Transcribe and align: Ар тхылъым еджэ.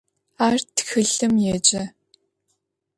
Ар 0.47 0.53
тхылъым 0.75 1.33
еджэ. 1.55 1.83